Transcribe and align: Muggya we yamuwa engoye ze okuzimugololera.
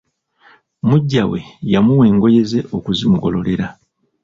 Muggya 0.87 1.23
we 1.29 1.39
yamuwa 1.71 2.05
engoye 2.11 2.41
ze 2.49 2.59
okuzimugololera. 2.77 3.67